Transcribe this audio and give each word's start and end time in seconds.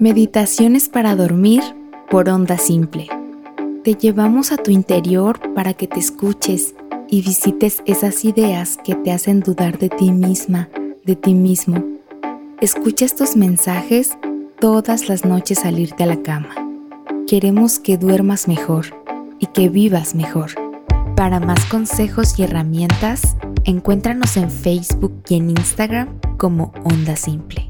Meditaciones 0.00 0.88
para 0.88 1.14
dormir 1.14 1.62
por 2.10 2.30
onda 2.30 2.56
simple. 2.56 3.06
Te 3.84 3.96
llevamos 3.96 4.50
a 4.50 4.56
tu 4.56 4.70
interior 4.70 5.38
para 5.52 5.74
que 5.74 5.86
te 5.86 6.00
escuches 6.00 6.74
y 7.10 7.20
visites 7.20 7.82
esas 7.84 8.24
ideas 8.24 8.78
que 8.82 8.94
te 8.94 9.12
hacen 9.12 9.40
dudar 9.40 9.78
de 9.78 9.90
ti 9.90 10.10
misma, 10.10 10.70
de 11.04 11.16
ti 11.16 11.34
mismo. 11.34 11.84
Escucha 12.62 13.04
estos 13.04 13.36
mensajes 13.36 14.16
todas 14.58 15.10
las 15.10 15.26
noches 15.26 15.66
al 15.66 15.78
irte 15.78 16.04
a 16.04 16.06
la 16.06 16.22
cama. 16.22 16.54
Queremos 17.28 17.78
que 17.78 17.98
duermas 17.98 18.48
mejor 18.48 18.86
y 19.38 19.48
que 19.48 19.68
vivas 19.68 20.14
mejor. 20.14 20.52
Para 21.14 21.40
más 21.40 21.62
consejos 21.66 22.38
y 22.38 22.44
herramientas, 22.44 23.36
encuéntranos 23.64 24.38
en 24.38 24.50
Facebook 24.50 25.12
y 25.28 25.34
en 25.34 25.50
Instagram 25.50 26.08
como 26.38 26.72
Onda 26.84 27.16
Simple. 27.16 27.69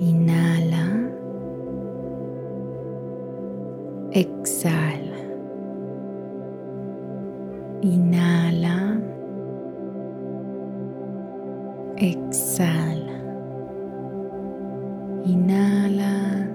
Inhala. 0.00 0.84
Exhala. 4.12 5.20
Inhala. 7.82 9.00
Exhala. 11.96 13.18
Inhala. 15.24 16.48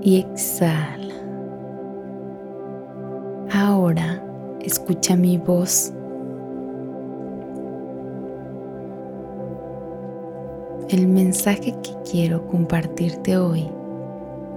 Y 0.00 0.16
exhala. 0.20 1.14
Ahora 3.52 4.22
escucha 4.60 5.16
mi 5.16 5.38
voz 5.38 5.92
El 10.98 11.06
mensaje 11.06 11.76
que 11.80 11.92
quiero 12.10 12.44
compartirte 12.48 13.36
hoy 13.36 13.70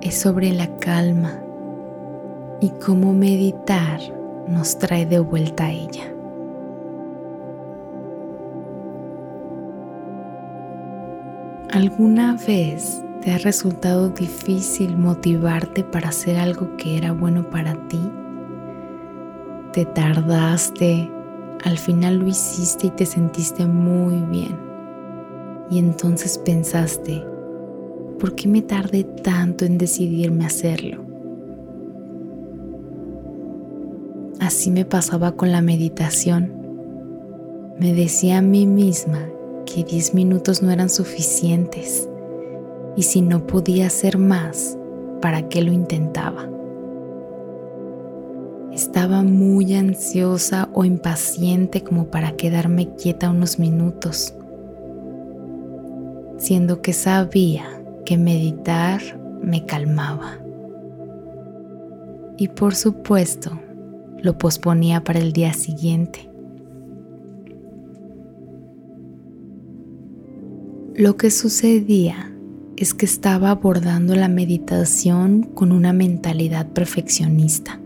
es 0.01 0.15
sobre 0.15 0.51
la 0.51 0.75
calma 0.79 1.39
y 2.59 2.71
cómo 2.83 3.13
meditar 3.13 3.99
nos 4.47 4.75
trae 4.79 5.05
de 5.05 5.19
vuelta 5.19 5.65
a 5.65 5.71
ella. 5.71 6.11
¿Alguna 11.69 12.35
vez 12.47 13.03
te 13.21 13.33
ha 13.33 13.37
resultado 13.37 14.09
difícil 14.09 14.97
motivarte 14.97 15.83
para 15.83 16.09
hacer 16.09 16.39
algo 16.39 16.75
que 16.75 16.97
era 16.97 17.11
bueno 17.11 17.47
para 17.51 17.75
ti? 17.87 18.01
Te 19.73 19.85
tardaste, 19.85 21.07
al 21.63 21.77
final 21.77 22.15
lo 22.15 22.25
hiciste 22.25 22.87
y 22.87 22.89
te 22.89 23.05
sentiste 23.05 23.67
muy 23.67 24.15
bien 24.31 24.70
y 25.71 25.79
entonces 25.79 26.37
pensaste, 26.37 27.23
¿por 28.19 28.35
qué 28.35 28.49
me 28.49 28.61
tardé 28.61 29.05
tanto 29.05 29.63
en 29.63 29.77
decidirme 29.77 30.45
hacerlo? 30.45 31.05
Así 34.41 34.69
me 34.69 34.83
pasaba 34.83 35.31
con 35.31 35.53
la 35.53 35.61
meditación. 35.61 36.51
Me 37.79 37.93
decía 37.93 38.39
a 38.39 38.41
mí 38.41 38.67
misma 38.67 39.29
que 39.65 39.85
10 39.85 40.13
minutos 40.13 40.61
no 40.61 40.71
eran 40.71 40.89
suficientes 40.89 42.09
y 42.97 43.03
si 43.03 43.21
no 43.21 43.47
podía 43.47 43.87
hacer 43.87 44.17
más, 44.17 44.77
¿para 45.21 45.47
qué 45.47 45.61
lo 45.61 45.71
intentaba? 45.71 46.49
Estaba 48.73 49.23
muy 49.23 49.73
ansiosa 49.73 50.67
o 50.73 50.83
impaciente 50.83 51.81
como 51.81 52.07
para 52.07 52.33
quedarme 52.33 52.93
quieta 52.95 53.29
unos 53.29 53.57
minutos 53.57 54.35
siendo 56.41 56.81
que 56.81 56.91
sabía 56.91 57.65
que 58.03 58.17
meditar 58.17 58.99
me 59.43 59.63
calmaba. 59.67 60.39
Y 62.35 62.47
por 62.47 62.73
supuesto, 62.73 63.59
lo 64.23 64.39
posponía 64.39 65.03
para 65.03 65.19
el 65.19 65.33
día 65.33 65.53
siguiente. 65.53 66.31
Lo 70.95 71.15
que 71.15 71.29
sucedía 71.29 72.33
es 72.75 72.95
que 72.95 73.05
estaba 73.05 73.51
abordando 73.51 74.15
la 74.15 74.27
meditación 74.27 75.43
con 75.43 75.71
una 75.71 75.93
mentalidad 75.93 76.67
perfeccionista, 76.69 77.79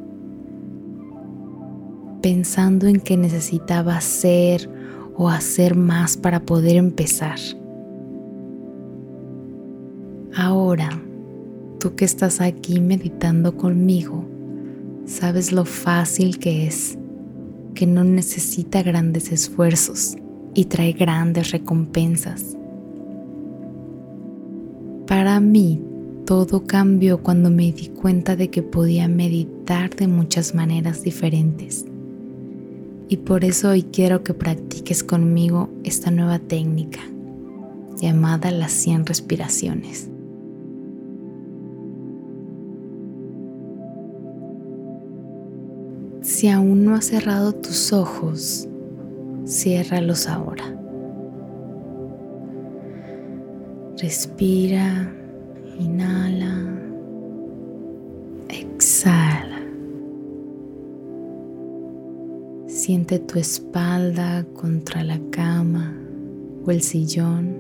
pensando 2.22 2.88
en 2.88 3.02
que 3.02 3.18
necesitaba 3.18 3.98
hacer 3.98 4.70
o 5.18 5.28
hacer 5.28 5.76
más 5.76 6.16
para 6.16 6.46
poder 6.46 6.78
empezar. 6.78 7.38
Ahora, 10.38 10.90
tú 11.80 11.96
que 11.96 12.04
estás 12.04 12.42
aquí 12.42 12.82
meditando 12.82 13.56
conmigo, 13.56 14.26
sabes 15.06 15.54
lo 15.54 15.64
fácil 15.64 16.40
que 16.40 16.68
es, 16.68 16.98
que 17.74 17.88
no 17.88 18.04
necesita 18.04 18.84
grandes 18.84 19.32
esfuerzos 19.32 20.18
y 20.54 20.66
trae 20.66 20.92
grandes 20.92 21.52
recompensas. 21.52 22.58
Para 25.08 25.40
mí, 25.40 25.82
todo 26.26 26.66
cambió 26.66 27.24
cuando 27.24 27.50
me 27.50 27.72
di 27.72 27.88
cuenta 27.88 28.36
de 28.36 28.50
que 28.50 28.62
podía 28.62 29.08
meditar 29.08 29.96
de 29.96 30.10
muchas 30.10 30.54
maneras 30.54 31.02
diferentes. 31.02 31.86
Y 33.08 33.18
por 33.18 33.46
eso 33.46 33.70
hoy 33.70 33.84
quiero 33.84 34.22
que 34.22 34.34
practiques 34.34 35.02
conmigo 35.02 35.70
esta 35.86 36.12
nueva 36.12 36.40
técnica 36.40 37.00
llamada 38.02 38.52
las 38.52 38.74
100 38.74 39.06
respiraciones. 39.06 40.10
Si 46.46 46.52
aún 46.52 46.86
no 46.86 46.94
has 46.94 47.06
cerrado 47.06 47.54
tus 47.54 47.92
ojos, 47.92 48.70
ciérralos 49.48 50.28
ahora. 50.28 50.78
Respira, 53.98 55.12
inhala, 55.80 56.56
exhala. 58.48 59.60
Siente 62.68 63.18
tu 63.18 63.40
espalda 63.40 64.46
contra 64.54 65.04
la 65.04 65.20
cama 65.32 65.98
o 66.64 66.70
el 66.70 66.84
sillón. 66.84 67.56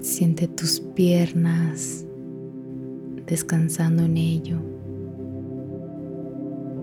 Siente 0.00 0.46
tus 0.46 0.78
piernas 0.78 2.06
descansando 3.26 4.04
en 4.04 4.16
ello 4.18 4.75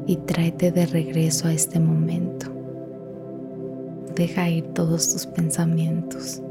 y 0.05 0.17
tráete 0.17 0.71
de 0.71 0.85
regreso 0.85 1.47
a 1.47 1.53
este 1.53 1.79
momento. 1.79 2.47
Deja 4.15 4.49
ir 4.49 4.65
todos 4.73 5.11
tus 5.11 5.25
pensamientos. 5.25 6.41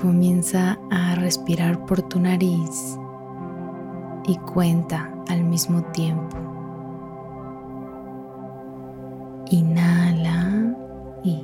Comienza 0.00 0.78
a 0.90 1.14
respirar 1.16 1.84
por 1.86 2.02
tu 2.02 2.20
nariz 2.20 2.98
y 4.26 4.36
cuenta 4.52 5.12
al 5.28 5.44
mismo 5.44 5.82
tiempo. 5.92 6.36
Inhala 9.50 10.76
y 11.24 11.40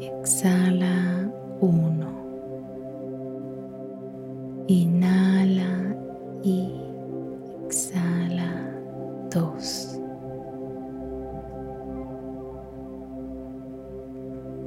exhala 0.00 1.30
uno. 1.60 2.10
Inhala 4.66 5.94
y 6.42 6.81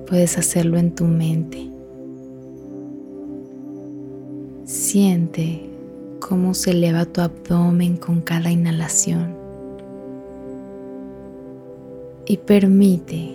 Puedes 0.07 0.37
hacerlo 0.37 0.77
en 0.77 0.95
tu 0.95 1.05
mente. 1.05 1.69
Siente 4.63 5.69
cómo 6.19 6.53
se 6.53 6.71
eleva 6.71 7.05
tu 7.05 7.21
abdomen 7.21 7.97
con 7.97 8.21
cada 8.21 8.49
inhalación. 8.51 9.35
Y 12.27 12.37
permite 12.37 13.33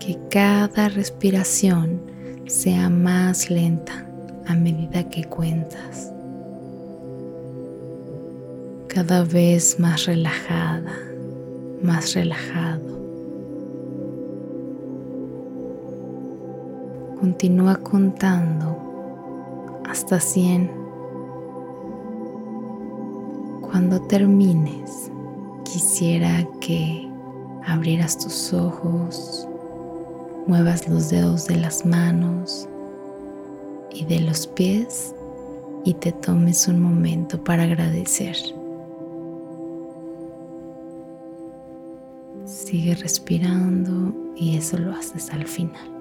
que 0.00 0.18
cada 0.30 0.88
respiración 0.88 2.00
sea 2.46 2.88
más 2.88 3.50
lenta 3.50 4.06
a 4.46 4.54
medida 4.54 5.08
que 5.10 5.24
cuentas. 5.24 6.15
Cada 8.96 9.24
vez 9.24 9.78
más 9.78 10.06
relajada, 10.06 10.90
más 11.82 12.14
relajado. 12.14 12.98
Continúa 17.20 17.76
contando 17.76 18.74
hasta 19.86 20.18
100. 20.18 20.70
Cuando 23.70 24.00
termines, 24.00 25.10
quisiera 25.64 26.48
que 26.62 27.06
abrieras 27.66 28.16
tus 28.16 28.54
ojos, 28.54 29.46
muevas 30.46 30.88
los 30.88 31.10
dedos 31.10 31.46
de 31.46 31.56
las 31.56 31.84
manos 31.84 32.66
y 33.90 34.06
de 34.06 34.20
los 34.20 34.46
pies 34.46 35.14
y 35.84 35.92
te 35.92 36.12
tomes 36.12 36.66
un 36.66 36.80
momento 36.80 37.44
para 37.44 37.64
agradecer. 37.64 38.36
Sigue 42.76 42.94
respirando 42.94 44.14
y 44.36 44.58
eso 44.58 44.76
lo 44.76 44.92
haces 44.92 45.30
al 45.30 45.46
final. 45.46 45.95